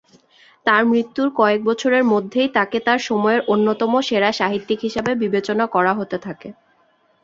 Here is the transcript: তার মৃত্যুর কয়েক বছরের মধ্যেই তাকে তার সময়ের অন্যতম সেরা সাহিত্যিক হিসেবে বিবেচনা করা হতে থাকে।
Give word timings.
তার 0.65 0.81
মৃত্যুর 0.85 1.27
কয়েক 1.35 1.61
বছরের 1.63 2.03
মধ্যেই 2.13 2.49
তাকে 2.53 2.77
তার 2.79 2.99
সময়ের 3.01 3.41
অন্যতম 3.47 3.91
সেরা 4.01 4.29
সাহিত্যিক 4.31 4.79
হিসেবে 4.81 5.11
বিবেচনা 5.23 5.65
করা 5.67 5.91
হতে 5.93 6.17
থাকে। 6.19 6.49